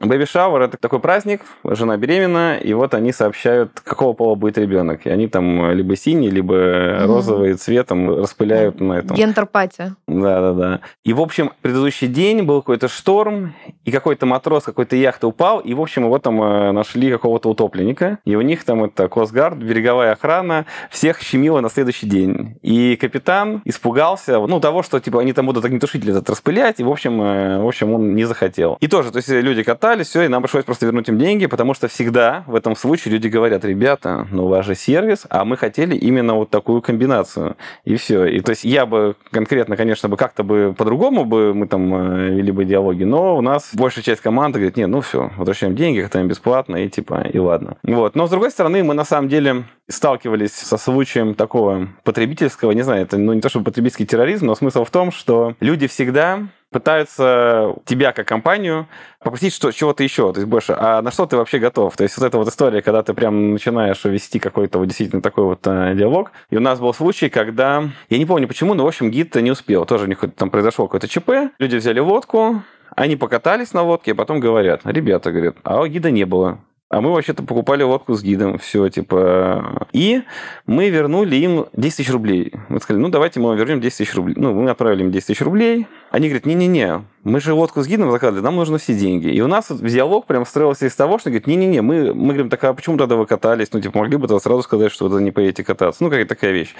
[0.00, 5.06] Baby shower это такой праздник, жена беременна, и вот они сообщают, какого пола будет ребенок.
[5.06, 9.16] И они там либо синий, либо mm розовый цветом распыляют на этом.
[9.16, 9.94] Gender party.
[10.08, 10.80] Да, да, да.
[11.04, 13.54] И, в общем, предыдущий день был какой-то шторм,
[13.84, 18.18] и какой-то матрос какой-то яхты упал, и, в общем, его там э, нашли какого-то утопленника.
[18.24, 22.58] И у них там это Косгард, береговая охрана, всех щемило на следующий день.
[22.62, 26.90] И капитан испугался, ну, того, что, типа, они там будут огнетушитель этот распылять, и, в
[26.90, 28.76] общем, э, в общем, он не захотел.
[28.80, 31.46] И тоже, то есть люди, которые покатались, все, и нам пришлось просто вернуть им деньги,
[31.46, 35.58] потому что всегда в этом случае люди говорят, ребята, ну у же сервис, а мы
[35.58, 37.56] хотели именно вот такую комбинацию.
[37.84, 38.24] И все.
[38.24, 42.30] И то есть я бы конкретно, конечно, бы как-то бы по-другому бы мы там э,
[42.30, 46.00] вели бы диалоги, но у нас большая часть команды говорит, нет, ну все, возвращаем деньги,
[46.00, 47.76] катаем бесплатно, и типа, и ладно.
[47.82, 48.14] Вот.
[48.14, 53.02] Но с другой стороны, мы на самом деле сталкивались со случаем такого потребительского, не знаю,
[53.02, 57.76] это ну, не то чтобы потребительский терроризм, но смысл в том, что люди всегда пытаются
[57.84, 58.88] тебя как компанию
[59.20, 60.74] попросить что, чего-то еще, то есть больше.
[60.76, 61.96] А на что ты вообще готов?
[61.96, 65.44] То есть вот эта вот история, когда ты прям начинаешь вести какой-то вот действительно такой
[65.44, 66.32] вот э, диалог.
[66.50, 69.52] И у нас был случай, когда, я не помню почему, но, в общем, гид не
[69.52, 69.86] успел.
[69.86, 71.54] Тоже у них там произошло какое-то ЧП.
[71.60, 72.64] Люди взяли лодку,
[72.96, 76.58] они покатались на лодке, а потом говорят, ребята, говорят, а гида не было.
[76.94, 79.88] А мы вообще-то покупали лодку с гидом, все, типа...
[79.92, 80.22] И
[80.64, 82.52] мы вернули им 10 тысяч рублей.
[82.68, 84.36] Мы сказали, ну, давайте мы вам вернем 10 тысяч рублей.
[84.38, 85.88] Ну, мы отправили им 10 тысяч рублей.
[86.12, 89.26] Они говорят, не-не-не, мы же лодку с гидом заказали, нам нужны все деньги.
[89.26, 92.48] И у нас вот диалог прям строился из того, что говорит, не-не-не, мы, мы говорим,
[92.48, 93.72] так а почему тогда вы катались?
[93.72, 96.00] Ну, типа, могли бы тогда сразу сказать, что вы не поедете кататься.
[96.00, 96.76] Ну, какая-то такая вещь.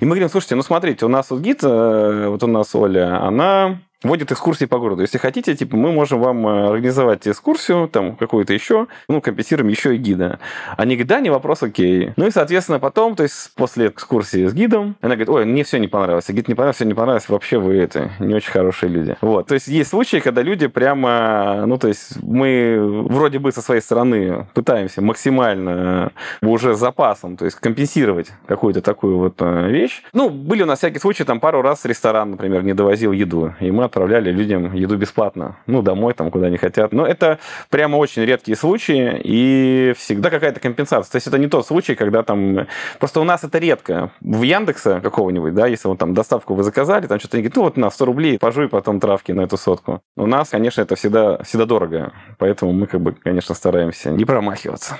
[0.00, 3.22] И мы говорим, слушайте, ну, смотрите, у нас вот гид, э, вот у нас Оля,
[3.22, 5.02] она водит экскурсии по городу.
[5.02, 9.94] Если хотите, типа, мы можем вам э, организовать экскурсию, там, какую-то еще, ну, компенсируем еще
[9.96, 10.38] и гида.
[10.76, 12.12] Они говорят, да, не вопрос, окей.
[12.16, 15.78] Ну и, соответственно, потом, то есть, после экскурсии с гидом, она говорит, ой, мне все
[15.78, 16.28] не понравилось.
[16.28, 19.16] Гид не понравился, все не понравилось, вообще вы это, не очень хорошие люди.
[19.20, 23.62] Вот, то есть, есть случаи, когда люди прямо, ну, то есть, мы вроде бы со
[23.62, 29.68] своей стороны пытаемся максимально э, уже с запасом, то есть, компенсировать какую-то такую вот э,
[29.70, 30.02] вещь.
[30.12, 33.72] Ну, были у нас всякие случаи, там, пару раз ресторан, например, не довозил еду, и
[33.72, 35.56] мы отправляли людям еду бесплатно.
[35.66, 36.92] Ну, домой, там, куда они хотят.
[36.92, 37.38] Но это
[37.70, 41.10] прямо очень редкие случаи, и всегда какая-то компенсация.
[41.10, 42.66] То есть это не тот случай, когда там...
[42.98, 44.12] Просто у нас это редко.
[44.20, 47.62] В Яндекса какого-нибудь, да, если вот там доставку вы заказали, там что-то они говорят, ну
[47.64, 50.00] вот на 100 рублей, пожуй потом травки на эту сотку.
[50.16, 52.12] У нас, конечно, это всегда, всегда дорого.
[52.38, 54.98] Поэтому мы, как бы, конечно, стараемся не промахиваться.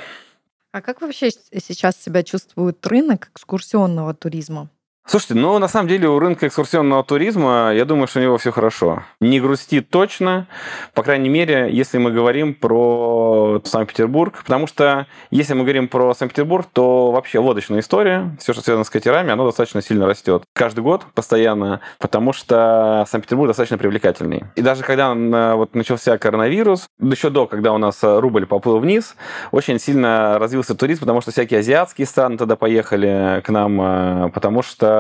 [0.72, 4.68] А как вообще сейчас себя чувствует рынок экскурсионного туризма?
[5.10, 8.52] Слушайте, ну, на самом деле, у рынка экскурсионного туризма, я думаю, что у него все
[8.52, 9.04] хорошо.
[9.20, 10.48] Не грустит точно,
[10.92, 16.66] по крайней мере, если мы говорим про Санкт-Петербург, потому что если мы говорим про Санкт-Петербург,
[16.70, 20.42] то вообще лодочная история, все, что связано с катерами, оно достаточно сильно растет.
[20.54, 24.44] Каждый год постоянно, потому что Санкт-Петербург достаточно привлекательный.
[24.56, 29.16] И даже когда вот начался коронавирус, еще до, когда у нас рубль поплыл вниз,
[29.52, 34.60] очень сильно развился туризм, потому что всякие азиатские страны тогда поехали к нам, э, потому
[34.60, 34.97] что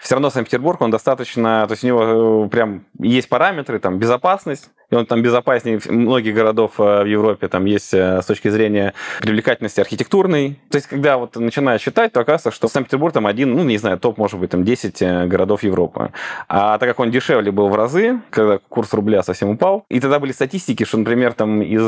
[0.00, 4.70] все равно Санкт-Петербург, он достаточно, то есть у него э, прям есть параметры, там, безопасность,
[4.90, 8.94] и он там безопаснее многих городов э, в Европе, там есть э, с точки зрения
[9.20, 10.58] привлекательности архитектурной.
[10.70, 13.98] То есть, когда вот начинаешь считать, то оказывается, что Санкт-Петербург там один, ну, не знаю,
[13.98, 16.12] топ, может быть, там 10 городов Европы.
[16.48, 20.18] А так как он дешевле был в разы, когда курс рубля совсем упал, и тогда
[20.18, 21.82] были статистики, что, например, там из,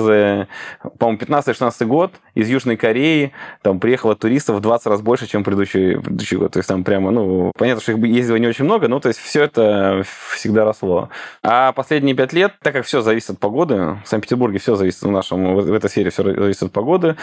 [0.99, 3.33] по-моему, 15-16 год из Южной Кореи
[3.63, 6.53] там приехало туристов в 20 раз больше, чем предыдущий, предыдущий год.
[6.53, 9.21] То есть там прямо ну, понятно, что их ездило не очень много, но то есть
[9.21, 11.09] все это всегда росло.
[11.43, 15.11] А последние пять лет, так как все зависит от погоды, в Санкт-Петербурге все зависит в
[15.11, 17.17] нашем, в этой сфере все зависит от погоды,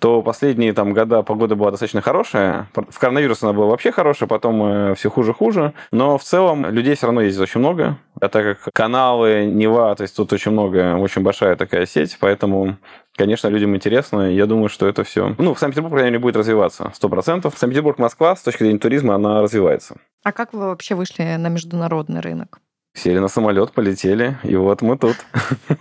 [0.00, 2.68] то последние там года погода была достаточно хорошая.
[2.74, 7.06] В коронавирус она была вообще хорошая, потом э, все хуже-хуже, но в целом людей все
[7.06, 11.22] равно ездит очень много, а так как каналы, Нева, то есть тут очень много, очень
[11.22, 12.76] большая такая сеть, поэтому
[13.14, 14.32] Конечно, людям интересно.
[14.32, 15.34] Я думаю, что это все.
[15.36, 16.92] Ну, в Санкт-Петербург, по крайней мере, будет развиваться.
[16.94, 17.58] Сто процентов.
[17.58, 19.96] Санкт-Петербург, Москва, с точки зрения туризма, она развивается.
[20.24, 22.60] А как вы вообще вышли на международный рынок?
[22.94, 25.16] Сели на самолет, полетели, и вот мы тут.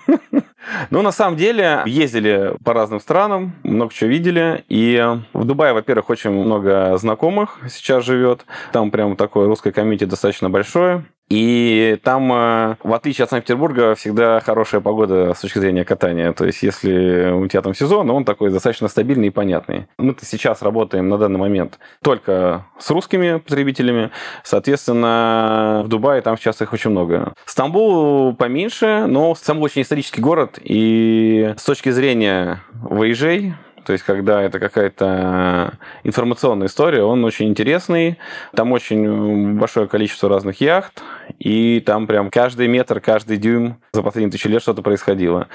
[0.89, 4.63] Ну, на самом деле, ездили по разным странам, много чего видели.
[4.69, 8.45] И в Дубае, во-первых, очень много знакомых сейчас живет.
[8.71, 11.03] Там прям такое русское комьюнити достаточно большое.
[11.31, 16.33] И там, э, в отличие от Санкт-Петербурга, всегда хорошая погода с точки зрения катания.
[16.33, 19.87] То есть, если у тебя там сезон, он такой достаточно стабильный и понятный.
[19.97, 24.11] Мы-то сейчас работаем на данный момент только с русскими потребителями.
[24.43, 27.33] Соответственно, в Дубае там сейчас их очень много.
[27.45, 30.59] Стамбул поменьше, но Стамбул очень исторический город.
[30.61, 33.53] И с точки зрения выезжей,
[33.85, 38.17] то есть, когда это какая-то информационная история, он очень интересный.
[38.55, 41.01] Там очень большое количество разных яхт,
[41.39, 45.47] и там прям каждый метр, каждый дюйм за последние тысячи лет что-то происходило.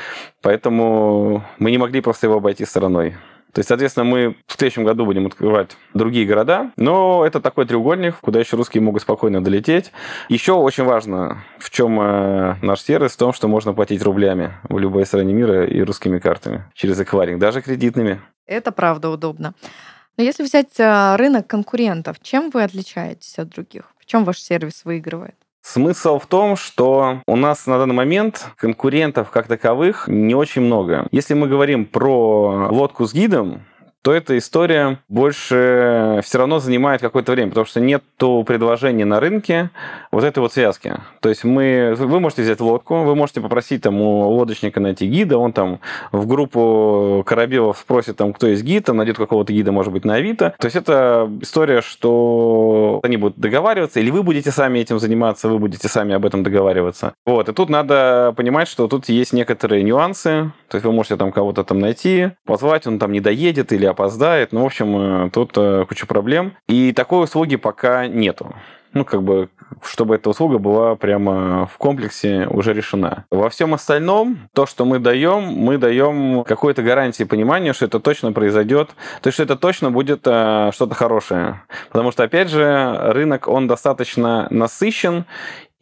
[0.42, 3.16] Поэтому мы не могли просто его обойти стороной.
[3.56, 8.16] То есть, соответственно, мы в следующем году будем открывать другие города, но это такой треугольник,
[8.16, 9.92] куда еще русские могут спокойно долететь.
[10.28, 14.78] Еще очень важно, в чем э, наш сервис, в том, что можно платить рублями в
[14.78, 18.20] любой стране мира и русскими картами через эквайринг, даже кредитными.
[18.46, 19.54] Это правда удобно.
[20.18, 23.94] Но если взять э, рынок конкурентов, чем вы отличаетесь от других?
[23.98, 25.45] В чем ваш сервис выигрывает?
[25.66, 31.08] Смысл в том, что у нас на данный момент конкурентов как таковых не очень много.
[31.10, 33.62] Если мы говорим про лодку с гидом,
[34.06, 39.70] то эта история больше все равно занимает какое-то время, потому что нет предложения на рынке
[40.12, 40.94] вот этой вот связки.
[41.20, 45.38] То есть мы, вы можете взять лодку, вы можете попросить там у лодочника найти гида,
[45.38, 45.80] он там
[46.12, 50.14] в группу корабелов спросит там, кто есть гид, там найдет какого-то гида, может быть, на
[50.14, 50.54] Авито.
[50.56, 55.58] То есть это история, что они будут договариваться, или вы будете сами этим заниматься, вы
[55.58, 57.14] будете сами об этом договариваться.
[57.26, 61.32] Вот, и тут надо понимать, что тут есть некоторые нюансы, то есть вы можете там
[61.32, 64.52] кого-то там найти, позвать, он там не доедет или опоздает.
[64.52, 66.52] Ну, в общем, э, тут э, куча проблем.
[66.68, 68.54] И такой услуги пока нету
[68.96, 69.48] ну, как бы,
[69.82, 73.26] чтобы эта услуга была прямо в комплексе уже решена.
[73.30, 78.32] Во всем остальном, то, что мы даем, мы даем какой-то гарантии понимания, что это точно
[78.32, 78.88] произойдет,
[79.20, 81.62] то есть, что это точно будет э, что-то хорошее.
[81.90, 85.26] Потому что, опять же, рынок, он достаточно насыщен,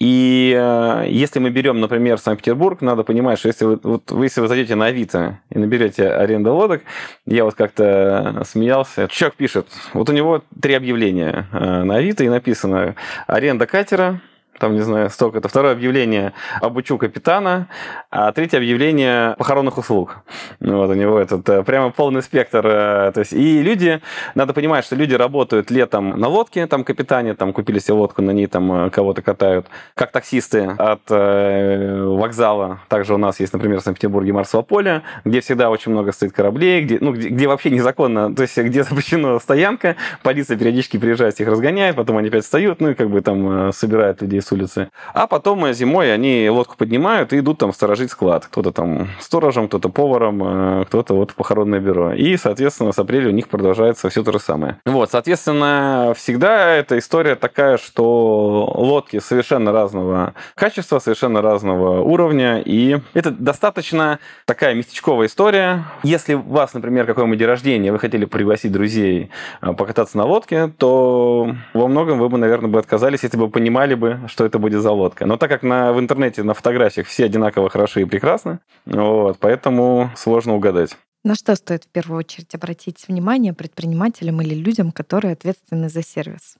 [0.00, 4.48] и э, если мы берем, например, Санкт-Петербург, надо понимать, что если вы, вот, если вы
[4.48, 6.83] зайдете на Авито и наберете аренда лодок,
[7.26, 12.28] я вот как-то смеялся, человек пишет, вот у него три объявления э, на Авито и
[12.28, 12.96] написано
[13.28, 14.20] аренда катера,
[14.58, 15.38] там, не знаю, столько.
[15.38, 17.68] Это второе объявление «Обучу капитана»,
[18.10, 20.18] а третье объявление похоронных услуг.
[20.60, 22.66] Ну, вот у него этот э, прямо полный спектр.
[22.66, 24.00] Э, то есть, и люди,
[24.34, 28.30] надо понимать, что люди работают летом на лодке, там капитане, там купили себе лодку, на
[28.30, 32.80] ней там э, кого-то катают, как таксисты от э, вокзала.
[32.88, 36.82] Также у нас есть, например, в Санкт-Петербурге Марсово поле, где всегда очень много стоит кораблей,
[36.82, 41.48] где, ну, где, где вообще незаконно, то есть где запрещена стоянка, полиция периодически приезжает, их
[41.48, 44.90] разгоняет, потом они опять встают, ну и как бы там собирают людей с улицы.
[45.12, 48.46] А потом э, зимой они лодку поднимают и идут там сторожить склад.
[48.46, 50.42] Кто-то там сторожем, кто-то поваром,
[50.80, 52.12] э, кто-то вот в похоронное бюро.
[52.12, 54.78] И, соответственно, с апреля у них продолжается все то же самое.
[54.85, 62.98] Вот, соответственно, всегда эта история такая, что лодки совершенно разного качества, совершенно разного уровня, и
[63.14, 65.85] это достаточно такая местечковая история.
[66.02, 69.30] Если у вас, например, какое-нибудь день рождения, вы хотели пригласить друзей
[69.61, 73.94] э, покататься на лодке, то во многом вы бы, наверное, бы отказались, если бы понимали
[73.94, 75.27] бы, что это будет за лодка.
[75.27, 80.11] Но так как на, в интернете на фотографиях все одинаково хороши и прекрасны, вот, поэтому
[80.16, 80.97] сложно угадать.
[81.23, 86.57] На что стоит в первую очередь обратить внимание предпринимателям или людям, которые ответственны за сервис?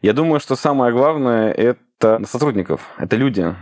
[0.00, 3.54] Я думаю, что самое главное— это сотрудников, это люди.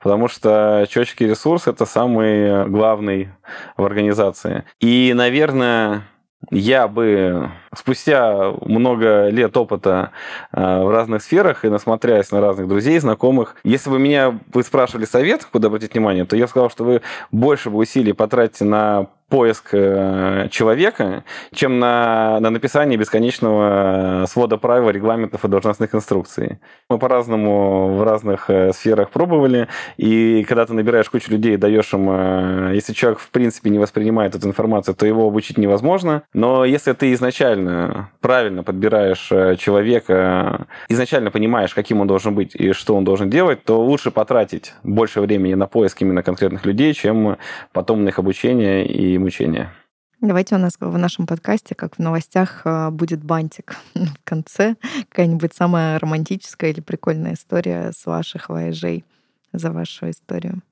[0.00, 3.28] Потому что человеческий ресурс— это самый главный
[3.76, 4.64] в организации.
[4.80, 6.02] И, наверное,
[6.50, 10.10] я бы спустя много лет опыта
[10.52, 15.04] э, в разных сферах и насмотрясь на разных друзей, знакомых, если бы меня вы спрашивали
[15.04, 19.68] совет, куда обратить внимание, то я сказал, что вы больше бы усилий потратите на поиск
[19.72, 26.58] э, человека, чем на, на написание бесконечного свода правил, регламентов и должностных инструкций.
[26.90, 32.10] Мы по-разному в разных э, сферах пробовали, и когда ты набираешь кучу людей, даешь им,
[32.10, 36.24] э, если человек в принципе не воспринимает эту информацию, то его обучить невозможно.
[36.34, 42.96] Но если ты изначально правильно подбираешь человека, изначально понимаешь, каким он должен быть и что
[42.96, 47.36] он должен делать, то лучше потратить больше времени на поиск именно конкретных людей, чем
[47.72, 49.72] потом на их обучение и мучения.
[50.20, 54.76] Давайте у нас в нашем подкасте, как в новостях, а, будет бантик в конце.
[55.08, 59.04] Какая-нибудь самая романтическая или прикольная история с ваших вояжей
[59.52, 60.62] за вашу историю.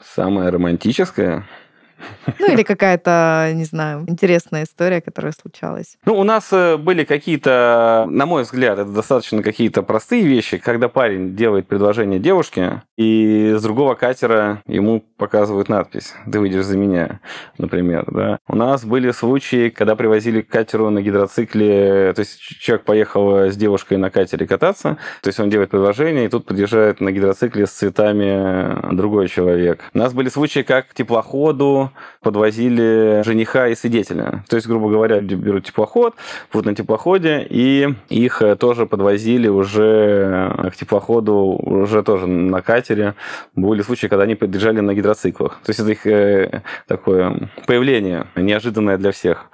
[0.00, 1.46] Самая романтическая?
[2.38, 5.96] Ну или какая-то, не знаю, интересная история, которая случалась.
[6.04, 10.88] Ну, у нас э, были какие-то, на мой взгляд, это достаточно какие-то простые вещи, когда
[10.88, 17.20] парень делает предложение девушке, и с другого катера ему показывают надпись «Ты выйдешь за меня»,
[17.56, 18.38] например, да.
[18.48, 23.56] У нас были случаи, когда привозили к катеру на гидроцикле, то есть человек поехал с
[23.56, 27.70] девушкой на катере кататься, то есть он делает предложение, и тут подъезжает на гидроцикле с
[27.70, 29.78] цветами другой человек.
[29.94, 34.44] У нас были случаи, как к теплоходу подвозили жениха и свидетеля.
[34.48, 36.14] То есть, грубо говоря, берут теплоход,
[36.52, 42.60] будут на теплоходе, и их э, тоже подвозили уже э, к теплоходу, уже тоже на
[42.60, 43.14] катере.
[43.54, 45.60] Были случаи, когда они подъезжали на гидроциклах.
[45.64, 49.46] То есть, это их э, такое появление неожиданное для всех.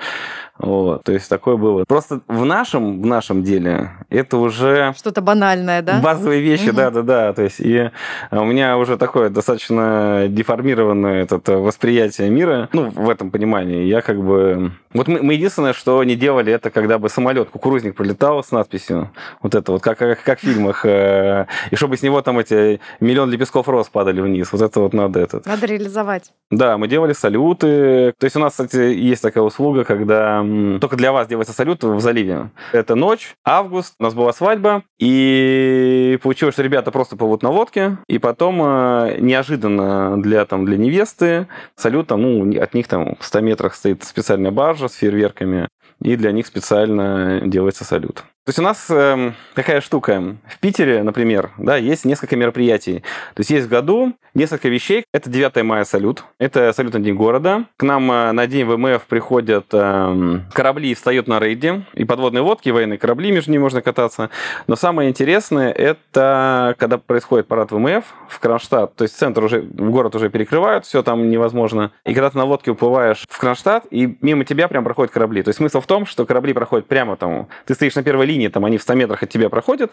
[0.59, 1.85] Вот, то есть такое было.
[1.85, 4.95] Просто в нашем, в нашем деле это уже...
[4.97, 6.01] Что-то банальное, да?
[6.01, 7.33] Базовые вещи, да-да-да.
[7.33, 7.91] То есть и
[8.31, 13.85] у меня уже такое достаточно деформированное это восприятие мира, ну, в этом понимании.
[13.85, 14.73] Я как бы...
[14.93, 19.11] Вот мы, мы единственное, что не делали, это когда бы самолет, кукурузник прилетал с надписью,
[19.43, 22.81] вот это вот, как, как, как в фильмах, э, и чтобы с него там эти
[23.01, 24.53] миллион лепестков роз падали вниз.
[24.53, 25.47] Вот это вот надо этот.
[25.47, 26.33] Надо реализовать.
[26.51, 28.15] Да, мы делали салюты.
[28.19, 30.43] То есть у нас, кстати, есть такая услуга, когда
[30.81, 32.51] только для вас делается салют в заливе.
[32.73, 37.99] Это ночь, август, у нас была свадьба, и получилось, что ребята просто плывут на лодке,
[38.09, 43.25] и потом э, неожиданно для, там, для невесты салют, там, ну, от них там в
[43.25, 45.69] 100 метрах стоит специальная баржа с фейерверками,
[46.03, 48.25] и для них специально делается салют.
[48.49, 50.37] То есть у нас э, такая штука.
[50.49, 53.01] В Питере, например, да, есть несколько мероприятий.
[53.35, 55.05] То есть есть в году несколько вещей.
[55.13, 56.25] Это 9 мая салют.
[56.39, 57.67] Это салют на День города.
[57.77, 61.85] К нам э, на День ВМФ приходят э, корабли, встают на рейде.
[61.93, 64.31] И подводные лодки, и военные корабли, между ними можно кататься.
[64.67, 68.95] Но самое интересное, это когда происходит парад ВМФ в Кронштадт.
[68.97, 71.93] То есть центр уже, город уже перекрывают, все там невозможно.
[72.07, 75.43] И когда ты на лодке уплываешь в Кронштадт, и мимо тебя прям проходят корабли.
[75.43, 77.49] То есть смысл в том, что корабли проходят прямо там.
[77.67, 79.91] Ты стоишь на первой линии, линии, там они в 100 метрах от тебя проходят,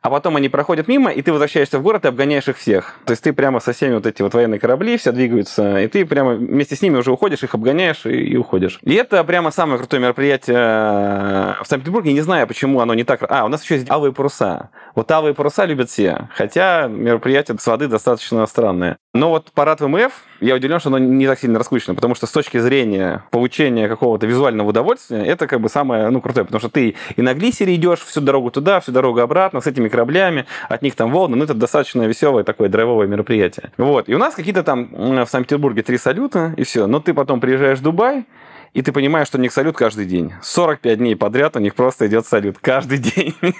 [0.00, 2.94] а потом они проходят мимо, и ты возвращаешься в город и обгоняешь их всех.
[3.04, 6.06] То есть ты прямо со всеми вот эти вот военные корабли, все двигаются, и ты
[6.06, 8.78] прямо вместе с ними уже уходишь, их обгоняешь и, и уходишь.
[8.82, 12.12] И это прямо самое крутое мероприятие э, в Санкт-Петербурге.
[12.12, 13.22] Не знаю, почему оно не так...
[13.28, 14.70] А, у нас еще есть алые паруса.
[14.94, 18.98] Вот алые паруса любят все, хотя мероприятие с воды достаточно странное.
[19.14, 22.32] Но вот парад ВМФ, я удивлен, что оно не так сильно раскручено, потому что с
[22.32, 26.96] точки зрения получения какого-то визуального удовольствия, это как бы самое, ну, крутое, потому что ты
[27.14, 30.96] и на глиссере идешь всю дорогу туда, всю дорогу обратно с этими кораблями, от них
[30.96, 33.70] там волны, ну, это достаточно веселое такое драйвовое мероприятие.
[33.76, 37.38] Вот, и у нас какие-то там в Санкт-Петербурге три салюта, и все, но ты потом
[37.38, 38.24] приезжаешь в Дубай,
[38.74, 40.32] и ты понимаешь, что у них салют каждый день.
[40.42, 43.34] 45 дней подряд у них просто идет салют каждый день.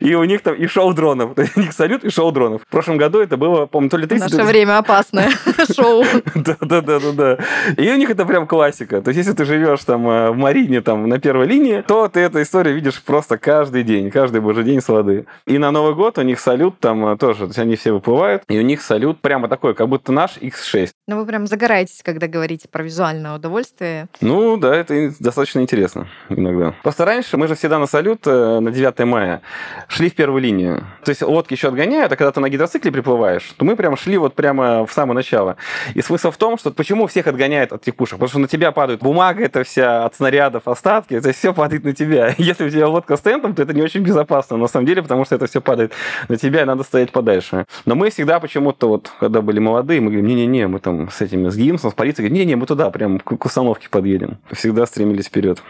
[0.00, 1.34] И у них там и шоу дронов.
[1.34, 2.62] То есть у них салют и шоу дронов.
[2.62, 4.32] В прошлом году это было, помню, то ли 30...
[4.32, 5.30] Наше время опасное
[5.74, 6.04] шоу.
[6.34, 7.38] Да-да-да-да.
[7.76, 9.02] И у них это прям классика.
[9.02, 12.20] То есть если ты живешь там э, в Марине, там на первой линии, то ты
[12.20, 15.26] эту историю видишь просто каждый день, каждый божий день с воды.
[15.46, 18.42] И на Новый год у них салют там э, тоже, то есть они все выплывают,
[18.48, 20.90] и у них салют прямо такой, как будто наш X6.
[21.06, 24.08] Ну вы прям загораетесь, когда говорите про визуальное удовольствие.
[24.22, 26.74] Ну, да, это достаточно интересно иногда.
[26.82, 29.42] Просто раньше мы же всегда на салют э, на 9 мая
[29.88, 30.86] шли в первую линию.
[31.04, 34.16] То есть лодки еще отгоняют, а когда ты на гидроцикле приплываешь, то мы прям шли
[34.18, 35.56] вот прямо в самое начало.
[35.94, 38.14] И смысл в том, что почему всех отгоняет от этих пушек?
[38.14, 41.92] Потому что на тебя падает бумага это вся от снарядов, остатки, это все падает на
[41.92, 42.32] тебя.
[42.38, 45.24] Если у тебя лодка с тентом, то это не очень безопасно на самом деле, потому
[45.24, 45.92] что это все падает
[46.28, 47.66] на тебя, и надо стоять подальше.
[47.86, 51.48] Но мы всегда почему-то вот, когда были молодые, мы говорим, не-не-не, мы там с этими,
[51.48, 54.11] с ГИМСом, с полицией, говорим, не-не, мы туда прям к установке подъедем
[54.52, 55.62] всегда стремились вперед.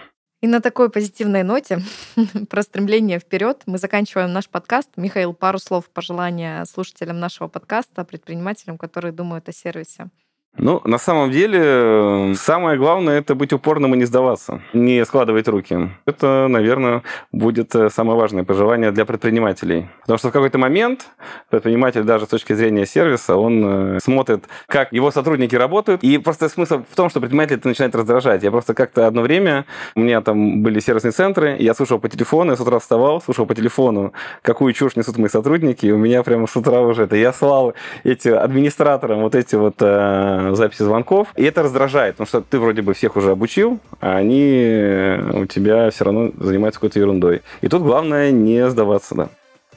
[0.43, 1.78] И на такой позитивной ноте
[2.51, 4.90] про стремление вперед мы заканчиваем наш подкаст.
[4.97, 10.11] Михаил, пару слов пожелания слушателям нашего подкаста, предпринимателям, которые думают о сервисе.
[10.59, 15.90] Ну, на самом деле, самое главное это быть упорным и не сдаваться, не складывать руки.
[16.05, 19.88] Это, наверное, будет э, самое важное пожелание для предпринимателей.
[20.03, 21.07] Потому что в какой-то момент
[21.48, 26.03] предприниматель даже с точки зрения сервиса, он э, смотрит, как его сотрудники работают.
[26.05, 28.42] И просто смысл в том, что предприниматель это начинает раздражать.
[28.42, 32.50] Я просто как-то одно время, у меня там были сервисные центры, я слушал по телефону,
[32.50, 36.22] я с утра вставал, слушал по телефону, какую чушь несут мои сотрудники, и у меня
[36.22, 37.16] прямо с утра уже это.
[37.16, 37.72] Я слал
[38.05, 41.28] эти администраторам вот эти вот э, записи звонков.
[41.36, 45.47] И это раздражает, потому что ты вроде бы всех уже обучил, а они э, у
[45.47, 47.43] тебя все равно занимаются какой-то ерундой.
[47.61, 49.28] И тут главное не сдаваться, да.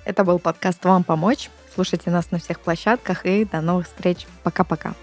[0.06, 1.50] Это был подкаст «Вам помочь».
[1.74, 4.28] Слушайте нас на всех площадках и до новых встреч.
[4.44, 4.94] Пока-пока.